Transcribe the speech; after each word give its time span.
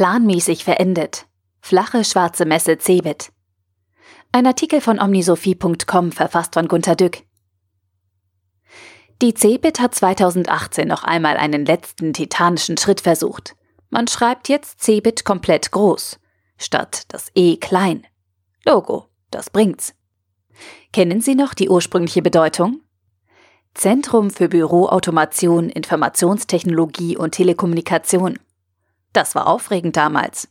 Planmäßig 0.00 0.64
verendet. 0.64 1.26
Flache 1.60 2.04
schwarze 2.04 2.46
Messe 2.46 2.78
Cebit. 2.78 3.32
Ein 4.32 4.46
Artikel 4.46 4.80
von 4.80 4.98
omnisophie.com 4.98 6.10
verfasst 6.12 6.54
von 6.54 6.68
Gunter 6.68 6.96
Dück. 6.96 7.18
Die 9.20 9.34
Cebit 9.34 9.78
hat 9.78 9.94
2018 9.94 10.88
noch 10.88 11.04
einmal 11.04 11.36
einen 11.36 11.66
letzten 11.66 12.14
titanischen 12.14 12.78
Schritt 12.78 13.02
versucht. 13.02 13.56
Man 13.90 14.08
schreibt 14.08 14.48
jetzt 14.48 14.82
Cebit 14.82 15.26
komplett 15.26 15.70
groß, 15.70 16.18
statt 16.56 17.02
das 17.08 17.30
E 17.34 17.58
klein. 17.58 18.06
Logo, 18.64 19.04
das 19.30 19.50
bringt's. 19.50 19.94
Kennen 20.94 21.20
Sie 21.20 21.34
noch 21.34 21.52
die 21.52 21.68
ursprüngliche 21.68 22.22
Bedeutung? 22.22 22.80
Zentrum 23.74 24.30
für 24.30 24.48
Büroautomation, 24.48 25.68
Informationstechnologie 25.68 27.18
und 27.18 27.32
Telekommunikation. 27.32 28.38
Das 29.12 29.34
war 29.34 29.46
aufregend 29.46 29.96
damals. 29.96 30.48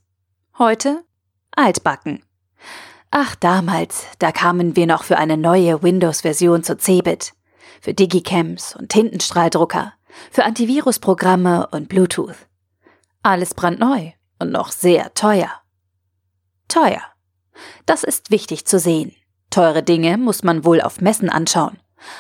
Heute? 0.58 1.04
Altbacken. 1.56 2.24
Ach, 3.12 3.36
damals, 3.36 4.06
da 4.20 4.32
kamen 4.32 4.76
wir 4.76 4.86
noch 4.86 5.04
für 5.04 5.18
eine 5.18 5.38
neue 5.38 5.82
Windows-Version 5.82 6.64
zu 6.64 6.78
Cebit 6.78 7.34
für 7.82 7.94
Digicams 7.94 8.76
und 8.76 8.90
Tintenstrahldrucker, 8.90 9.94
für 10.32 10.44
Antivirusprogramme 10.44 11.68
und 11.72 11.90
Bluetooth. 11.90 12.36
Alles 13.24 13.54
brandneu 13.54 14.12
und 14.40 14.52
noch 14.52 14.72
sehr 14.72 15.14
teuer. 15.14 15.50
Teuer. 16.68 17.02
Das 17.86 18.04
ist 18.04 18.32
wichtig 18.32 18.66
zu 18.66 18.80
sehen. 18.80 19.16
Teure 19.50 19.84
Dinge 19.84 20.18
muss 20.18 20.44
man 20.44 20.64
wohl 20.64 20.82
auf 20.82 21.02
Messen 21.02 21.30
anschauen. 21.30 21.80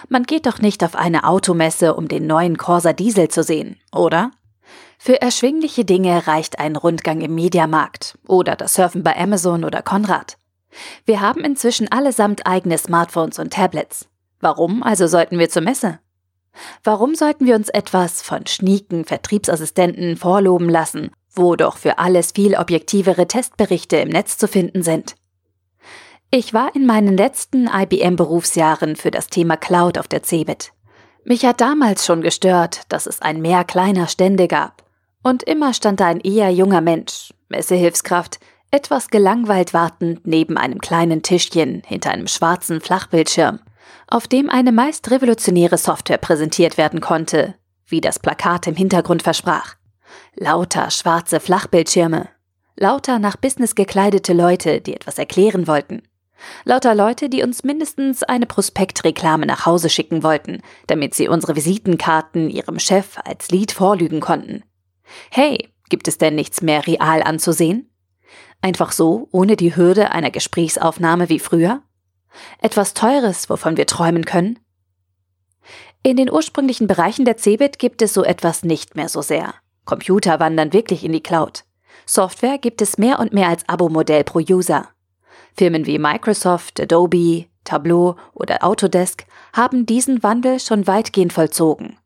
Man 0.10 0.24
geht 0.24 0.46
doch 0.46 0.60
nicht 0.60 0.84
auf 0.84 0.96
eine 0.96 1.24
Automesse, 1.24 1.94
um 1.94 2.08
den 2.08 2.28
neuen 2.28 2.58
Corsa 2.58 2.92
Diesel 2.92 3.30
zu 3.30 3.44
sehen, 3.44 3.80
oder? 3.94 4.32
Für 4.98 5.22
erschwingliche 5.22 5.86
Dinge 5.86 6.28
reicht 6.28 6.60
ein 6.60 6.76
Rundgang 6.76 7.22
im 7.22 7.36
Mediamarkt 7.36 8.18
oder 8.28 8.56
das 8.56 8.74
Surfen 8.74 9.04
bei 9.04 9.18
Amazon 9.18 9.64
oder 9.64 9.82
Konrad. 9.82 10.38
Wir 11.06 11.22
haben 11.22 11.44
inzwischen 11.44 11.92
allesamt 11.92 12.46
eigene 12.46 12.78
Smartphones 12.78 13.40
und 13.40 13.54
Tablets. 13.54 14.08
Warum 14.40 14.84
also 14.84 15.08
sollten 15.08 15.40
wir 15.40 15.50
zur 15.50 15.62
Messe? 15.62 16.00
Warum 16.84 17.16
sollten 17.16 17.46
wir 17.46 17.56
uns 17.56 17.70
etwas 17.70 18.22
von 18.22 18.46
schnieken 18.48 19.06
Vertriebsassistenten 19.06 20.18
vorloben 20.18 20.70
lassen, 20.70 21.12
wo 21.34 21.56
doch 21.56 21.78
für 21.78 22.00
alles 22.00 22.32
viel 22.32 22.56
objektivere 22.56 23.28
Testberichte 23.28 23.98
im 23.98 24.10
Netz 24.10 24.38
zu 24.38 24.48
finden 24.48 24.84
sind? 24.84 25.16
Ich 26.32 26.54
war 26.54 26.76
in 26.76 26.86
meinen 26.86 27.18
letzten 27.18 27.68
IBM-Berufsjahren 27.68 28.96
für 28.96 29.10
das 29.10 29.28
Thema 29.28 29.58
Cloud 29.58 29.98
auf 29.98 30.08
der 30.08 30.22
CeBIT. 30.22 30.74
Mich 31.24 31.46
hat 31.46 31.62
damals 31.62 32.06
schon 32.06 32.22
gestört, 32.22 32.82
dass 32.90 33.06
es 33.06 33.22
ein 33.22 33.42
Meer 33.42 33.64
kleiner 33.64 34.08
Stände 34.08 34.48
gab. 34.48 34.84
Und 35.22 35.44
immer 35.44 35.74
stand 35.74 36.00
da 36.00 36.08
ein 36.08 36.22
eher 36.22 36.50
junger 36.50 36.82
Mensch, 36.82 37.34
Messehilfskraft, 37.50 38.40
etwas 38.72 39.10
gelangweilt 39.10 39.74
wartend 39.74 40.26
neben 40.26 40.58
einem 40.58 40.80
kleinen 40.80 41.24
Tischchen 41.24 41.82
hinter 41.86 42.12
einem 42.12 42.28
schwarzen 42.28 42.82
Flachbildschirm 42.82 43.60
auf 44.12 44.28
dem 44.28 44.50
eine 44.50 44.72
meist 44.72 45.10
revolutionäre 45.12 45.78
Software 45.78 46.18
präsentiert 46.18 46.78
werden 46.78 47.00
konnte, 47.00 47.56
wie 47.86 48.02
das 48.02 48.20
Plakat 48.20 48.68
im 48.68 48.76
Hintergrund 48.76 49.22
versprach. 49.24 49.76
Lauter 50.36 50.90
schwarze 50.90 51.40
Flachbildschirme. 51.40 52.30
Lauter 52.76 53.20
nach 53.20 53.36
Business 53.36 53.76
gekleidete 53.76 54.34
Leute, 54.34 54.82
die 54.82 54.96
etwas 54.96 55.20
erklären 55.20 55.68
wollten. 55.68 56.02
Lauter 56.64 56.96
Leute, 56.96 57.30
die 57.30 57.44
uns 57.44 57.64
mindestens 57.64 58.24
eine 58.24 58.46
Prospektreklame 58.46 59.46
nach 59.46 59.66
Hause 59.66 59.90
schicken 59.90 60.24
wollten, 60.24 60.62
damit 60.88 61.14
sie 61.14 61.28
unsere 61.28 61.56
Visitenkarten 61.56 62.50
ihrem 62.50 62.80
Chef 62.80 63.18
als 63.24 63.50
Lied 63.50 63.72
vorlügen 63.72 64.20
konnten. 64.20 64.64
Hey, 65.32 65.70
gibt 65.90 66.08
es 66.08 66.18
denn 66.18 66.36
nichts 66.36 66.62
mehr 66.62 66.86
real 66.88 67.24
anzusehen? 67.24 67.90
Einfach 68.62 68.92
so, 68.92 69.28
ohne 69.32 69.56
die 69.56 69.76
Hürde 69.76 70.12
einer 70.12 70.32
Gesprächsaufnahme 70.32 71.30
wie 71.30 71.40
früher? 71.40 71.82
Etwas 72.62 72.94
Teures, 72.94 73.50
wovon 73.50 73.78
wir 73.78 73.88
träumen 73.88 74.26
können? 74.26 74.60
In 76.04 76.16
den 76.16 76.32
ursprünglichen 76.32 76.88
Bereichen 76.88 77.26
der 77.26 77.38
Cebit 77.38 77.80
gibt 77.80 78.02
es 78.02 78.14
so 78.14 78.24
etwas 78.24 78.64
nicht 78.64 78.96
mehr 78.96 79.10
so 79.10 79.22
sehr. 79.22 79.54
Computer 79.86 80.40
wandern 80.40 80.72
wirklich 80.72 81.04
in 81.04 81.12
die 81.12 81.24
Cloud. 81.24 81.64
Software 82.06 82.58
gibt 82.58 82.82
es 82.82 82.98
mehr 82.98 83.20
und 83.20 83.34
mehr 83.34 83.50
als 83.50 83.68
Abo-Modell 83.68 84.24
pro 84.24 84.40
User. 84.40 84.90
Firmen 85.56 85.86
wie 85.86 86.00
Microsoft, 86.00 86.80
Adobe, 86.80 87.46
Tableau 87.64 88.16
oder 88.34 88.64
Autodesk 88.64 89.26
haben 89.54 89.86
diesen 89.86 90.24
Wandel 90.24 90.60
schon 90.60 90.88
weitgehend 90.88 91.34
vollzogen. 91.34 91.98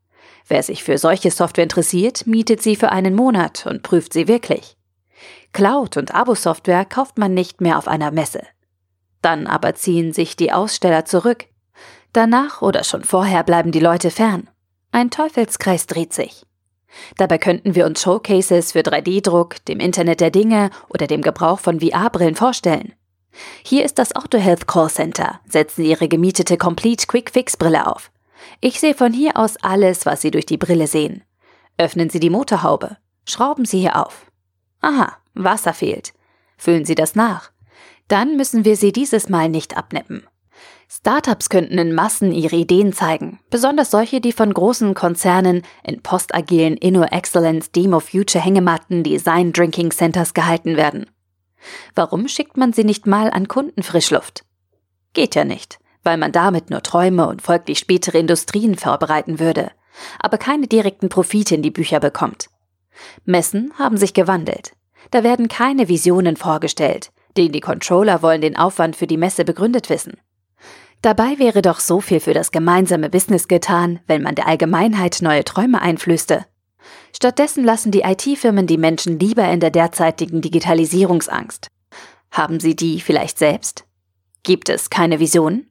Wer 0.46 0.62
sich 0.62 0.84
für 0.84 0.98
solche 0.98 1.30
Software 1.30 1.64
interessiert, 1.64 2.26
mietet 2.26 2.62
sie 2.62 2.76
für 2.76 2.92
einen 2.92 3.14
Monat 3.14 3.66
und 3.66 3.82
prüft 3.82 4.12
sie 4.12 4.28
wirklich. 4.28 4.76
Cloud- 5.52 5.96
und 5.96 6.14
Abo-Software 6.14 6.84
kauft 6.84 7.16
man 7.16 7.32
nicht 7.32 7.60
mehr 7.60 7.78
auf 7.78 7.88
einer 7.88 8.10
Messe. 8.10 8.42
Dann 9.22 9.46
aber 9.46 9.74
ziehen 9.74 10.12
sich 10.12 10.36
die 10.36 10.52
Aussteller 10.52 11.06
zurück. 11.06 11.46
Danach 12.12 12.60
oder 12.60 12.84
schon 12.84 13.04
vorher 13.04 13.42
bleiben 13.42 13.72
die 13.72 13.80
Leute 13.80 14.10
fern. 14.10 14.50
Ein 14.92 15.10
Teufelskreis 15.10 15.86
dreht 15.86 16.12
sich. 16.12 16.44
Dabei 17.16 17.38
könnten 17.38 17.74
wir 17.74 17.86
uns 17.86 18.02
Showcases 18.02 18.72
für 18.72 18.80
3D-Druck, 18.80 19.64
dem 19.64 19.80
Internet 19.80 20.20
der 20.20 20.30
Dinge 20.30 20.70
oder 20.88 21.06
dem 21.06 21.22
Gebrauch 21.22 21.58
von 21.58 21.80
VR-Brillen 21.80 22.36
vorstellen. 22.36 22.92
Hier 23.62 23.84
ist 23.84 23.98
das 23.98 24.14
AutoHealth 24.14 24.66
Call 24.66 24.90
Center. 24.90 25.40
Setzen 25.48 25.82
Sie 25.82 25.90
Ihre 25.90 26.08
gemietete 26.08 26.56
Complete 26.56 27.06
Quick 27.06 27.30
Fix 27.30 27.56
Brille 27.56 27.86
auf. 27.86 28.10
Ich 28.60 28.80
sehe 28.80 28.94
von 28.94 29.12
hier 29.12 29.36
aus 29.36 29.56
alles, 29.62 30.06
was 30.06 30.20
Sie 30.20 30.30
durch 30.30 30.46
die 30.46 30.58
Brille 30.58 30.86
sehen. 30.86 31.24
Öffnen 31.78 32.10
Sie 32.10 32.20
die 32.20 32.30
Motorhaube. 32.30 32.96
Schrauben 33.26 33.64
Sie 33.64 33.80
hier 33.80 33.96
auf. 33.96 34.26
Aha, 34.80 35.16
Wasser 35.34 35.72
fehlt. 35.72 36.12
Füllen 36.56 36.84
Sie 36.84 36.94
das 36.94 37.14
nach 37.14 37.50
dann 38.08 38.36
müssen 38.36 38.64
wir 38.64 38.76
sie 38.76 38.92
dieses 38.92 39.28
Mal 39.28 39.48
nicht 39.48 39.76
abnippen. 39.76 40.24
Startups 40.88 41.48
könnten 41.48 41.78
in 41.78 41.94
Massen 41.94 42.30
ihre 42.30 42.56
Ideen 42.56 42.92
zeigen, 42.92 43.40
besonders 43.50 43.90
solche, 43.90 44.20
die 44.20 44.32
von 44.32 44.52
großen 44.52 44.94
Konzernen 44.94 45.62
in 45.82 46.02
postagilen 46.02 46.76
Inno 46.76 47.04
Excellence 47.04 47.72
Demo 47.72 48.00
Future 48.00 48.44
Hängematten 48.44 49.02
Design 49.02 49.52
Drinking 49.52 49.90
Centers 49.90 50.34
gehalten 50.34 50.76
werden. 50.76 51.06
Warum 51.94 52.28
schickt 52.28 52.56
man 52.56 52.72
sie 52.72 52.84
nicht 52.84 53.06
mal 53.06 53.30
an 53.30 53.48
Kunden 53.48 53.82
Frischluft? 53.82 54.44
Geht 55.12 55.34
ja 55.34 55.44
nicht, 55.44 55.78
weil 56.02 56.16
man 56.16 56.32
damit 56.32 56.70
nur 56.70 56.82
Träume 56.82 57.28
und 57.28 57.42
folglich 57.42 57.78
spätere 57.78 58.18
Industrien 58.18 58.76
vorbereiten 58.76 59.38
würde, 59.38 59.70
aber 60.18 60.38
keine 60.38 60.66
direkten 60.66 61.08
Profite 61.08 61.54
in 61.54 61.62
die 61.62 61.70
Bücher 61.70 62.00
bekommt. 62.00 62.48
Messen 63.24 63.72
haben 63.78 63.96
sich 63.96 64.14
gewandelt. 64.14 64.72
Da 65.10 65.22
werden 65.22 65.48
keine 65.48 65.88
Visionen 65.88 66.36
vorgestellt, 66.36 67.12
denn 67.36 67.52
die 67.52 67.60
Controller 67.60 68.22
wollen 68.22 68.40
den 68.40 68.56
Aufwand 68.56 68.96
für 68.96 69.06
die 69.06 69.16
Messe 69.16 69.44
begründet 69.44 69.90
wissen. 69.90 70.18
Dabei 71.02 71.38
wäre 71.38 71.60
doch 71.60 71.80
so 71.80 72.00
viel 72.00 72.20
für 72.20 72.32
das 72.32 72.50
gemeinsame 72.50 73.10
Business 73.10 73.46
getan, 73.46 74.00
wenn 74.06 74.22
man 74.22 74.34
der 74.34 74.46
Allgemeinheit 74.46 75.18
neue 75.20 75.44
Träume 75.44 75.82
einflößte. 75.82 76.46
Stattdessen 77.14 77.64
lassen 77.64 77.90
die 77.90 78.02
IT-Firmen 78.02 78.66
die 78.66 78.78
Menschen 78.78 79.18
lieber 79.18 79.48
in 79.50 79.60
der 79.60 79.70
derzeitigen 79.70 80.40
Digitalisierungsangst. 80.40 81.68
Haben 82.30 82.60
sie 82.60 82.74
die 82.74 83.00
vielleicht 83.00 83.38
selbst? 83.38 83.84
Gibt 84.42 84.68
es 84.68 84.90
keine 84.90 85.20
Vision? 85.20 85.66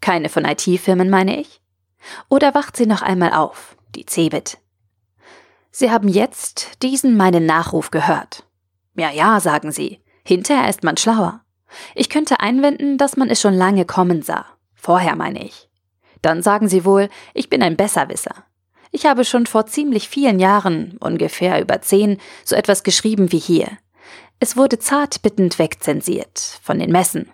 Keine 0.00 0.28
von 0.28 0.44
IT-Firmen, 0.44 1.08
meine 1.08 1.40
ich? 1.40 1.60
Oder 2.28 2.54
wacht 2.54 2.76
sie 2.76 2.86
noch 2.86 3.02
einmal 3.02 3.32
auf, 3.32 3.76
die 3.94 4.04
Cebit? 4.04 4.58
Sie 5.70 5.90
haben 5.90 6.08
jetzt 6.08 6.82
diesen 6.82 7.16
meinen 7.16 7.46
Nachruf 7.46 7.90
gehört. 7.90 8.44
Ja, 8.94 9.10
ja, 9.10 9.40
sagen 9.40 9.72
sie. 9.72 10.00
Hinterher 10.24 10.68
ist 10.68 10.82
man 10.82 10.96
schlauer. 10.96 11.40
Ich 11.94 12.10
könnte 12.10 12.40
einwenden, 12.40 12.98
dass 12.98 13.16
man 13.16 13.30
es 13.30 13.40
schon 13.40 13.54
lange 13.54 13.84
kommen 13.84 14.22
sah. 14.22 14.44
Vorher 14.74 15.16
meine 15.16 15.44
ich. 15.44 15.70
Dann 16.20 16.42
sagen 16.42 16.68
Sie 16.68 16.84
wohl, 16.84 17.08
ich 17.34 17.48
bin 17.48 17.62
ein 17.62 17.76
Besserwisser. 17.76 18.44
Ich 18.94 19.06
habe 19.06 19.24
schon 19.24 19.46
vor 19.46 19.64
ziemlich 19.66 20.08
vielen 20.08 20.38
Jahren, 20.38 20.98
ungefähr 21.00 21.60
über 21.62 21.80
zehn, 21.80 22.18
so 22.44 22.54
etwas 22.54 22.82
geschrieben 22.82 23.32
wie 23.32 23.38
hier. 23.38 23.66
Es 24.38 24.56
wurde 24.56 24.78
zartbittend 24.78 25.58
wegzensiert 25.58 26.58
von 26.62 26.78
den 26.78 26.92
Messen 26.92 27.30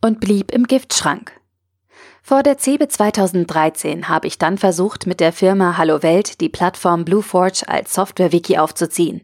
und 0.00 0.20
blieb 0.20 0.50
im 0.50 0.66
Giftschrank. 0.66 1.32
Vor 2.22 2.42
der 2.42 2.56
CeBE 2.56 2.88
2013 2.88 4.08
habe 4.08 4.26
ich 4.26 4.38
dann 4.38 4.56
versucht, 4.56 5.06
mit 5.06 5.20
der 5.20 5.32
Firma 5.32 5.76
Hallo 5.76 6.02
Welt 6.02 6.40
die 6.40 6.48
Plattform 6.48 7.04
Blueforge 7.04 7.68
als 7.68 7.92
Software-Wiki 7.92 8.56
aufzuziehen. 8.56 9.20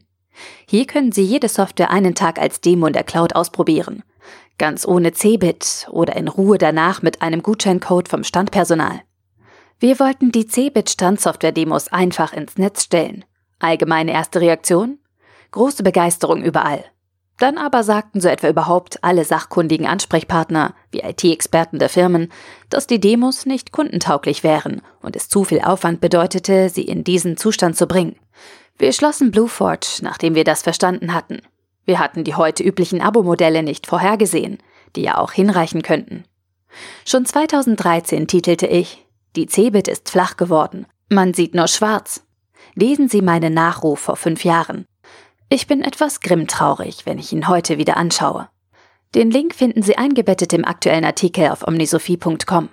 Hier 0.67 0.85
können 0.85 1.11
Sie 1.11 1.23
jede 1.23 1.49
Software 1.49 1.89
einen 1.89 2.13
Tag 2.13 2.39
als 2.39 2.61
Demo 2.61 2.85
in 2.85 2.93
der 2.93 3.03
Cloud 3.03 3.35
ausprobieren. 3.35 4.03
Ganz 4.59 4.85
ohne 4.85 5.13
Cebit 5.13 5.87
oder 5.89 6.15
in 6.17 6.27
Ruhe 6.27 6.57
danach 6.57 7.01
mit 7.01 7.21
einem 7.21 7.41
Gutscheincode 7.41 8.09
vom 8.09 8.23
Standpersonal. 8.23 9.01
Wir 9.81 9.97
wollten 9.99 10.33
die 10.33 10.45
Cebit 10.45 10.89
Standsoftware-Demos 10.89 11.87
einfach 11.87 12.33
ins 12.33 12.57
Netz 12.57 12.83
stellen. 12.83 13.23
Allgemeine 13.59 14.11
erste 14.11 14.41
Reaktion? 14.41 14.99
Große 15.51 15.83
Begeisterung 15.83 16.43
überall. 16.43 16.83
Dann 17.37 17.57
aber 17.57 17.85
sagten 17.85 18.19
so 18.19 18.27
etwa 18.27 18.49
überhaupt 18.49 19.01
alle 19.05 19.23
sachkundigen 19.23 19.87
Ansprechpartner, 19.87 20.75
wie 20.91 20.99
IT-Experten 20.99 21.79
der 21.79 21.87
Firmen, 21.87 22.29
dass 22.69 22.87
die 22.87 22.99
Demos 22.99 23.45
nicht 23.45 23.71
kundentauglich 23.71 24.43
wären 24.43 24.81
und 25.01 25.15
es 25.15 25.29
zu 25.29 25.45
viel 25.45 25.61
Aufwand 25.61 26.01
bedeutete, 26.01 26.67
sie 26.67 26.83
in 26.83 27.05
diesen 27.05 27.37
Zustand 27.37 27.77
zu 27.77 27.87
bringen. 27.87 28.17
Wir 28.77 28.91
schlossen 28.91 29.31
Blueforge, 29.31 30.01
nachdem 30.01 30.35
wir 30.35 30.43
das 30.43 30.61
verstanden 30.61 31.13
hatten. 31.13 31.41
Wir 31.85 31.99
hatten 31.99 32.25
die 32.25 32.35
heute 32.35 32.63
üblichen 32.63 32.99
Abo-Modelle 32.99 33.63
nicht 33.63 33.87
vorhergesehen, 33.87 34.57
die 34.97 35.03
ja 35.03 35.17
auch 35.17 35.31
hinreichen 35.31 35.83
könnten. 35.83 36.25
Schon 37.05 37.25
2013 37.25 38.27
titelte 38.27 38.67
ich, 38.67 39.05
die 39.35 39.47
Cebit 39.47 39.87
ist 39.87 40.09
flach 40.09 40.37
geworden, 40.37 40.85
man 41.09 41.33
sieht 41.33 41.55
nur 41.55 41.67
schwarz. 41.67 42.23
Lesen 42.75 43.09
Sie 43.09 43.21
meinen 43.21 43.53
Nachruf 43.53 43.99
vor 43.99 44.15
fünf 44.15 44.43
Jahren. 44.43 44.85
Ich 45.49 45.65
bin 45.65 45.81
etwas 45.81 46.19
grimmtraurig, 46.19 47.05
wenn 47.05 47.17
ich 47.17 47.33
ihn 47.33 47.47
heute 47.47 47.77
wieder 47.77 47.97
anschaue. 47.97 48.49
Den 49.15 49.31
Link 49.31 49.55
finden 49.55 49.81
Sie 49.81 49.97
eingebettet 49.97 50.53
im 50.53 50.65
aktuellen 50.65 51.05
Artikel 51.05 51.49
auf 51.49 51.67
omnisophie.com. 51.67 52.69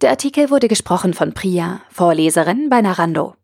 Der 0.00 0.10
Artikel 0.10 0.50
wurde 0.50 0.66
gesprochen 0.66 1.14
von 1.14 1.32
Priya, 1.32 1.80
Vorleserin 1.90 2.68
bei 2.68 2.80
Narando. 2.80 3.36